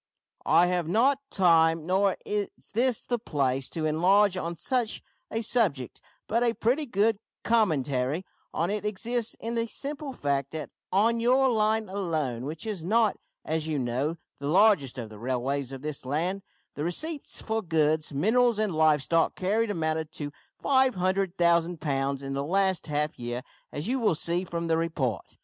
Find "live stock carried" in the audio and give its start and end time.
18.73-19.69